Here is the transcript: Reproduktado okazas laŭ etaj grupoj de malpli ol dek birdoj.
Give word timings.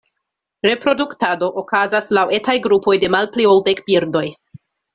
Reproduktado 0.67 1.49
okazas 1.63 2.09
laŭ 2.19 2.23
etaj 2.39 2.57
grupoj 2.65 2.97
de 3.05 3.11
malpli 3.17 3.47
ol 3.53 3.63
dek 3.71 3.85
birdoj. 3.93 4.25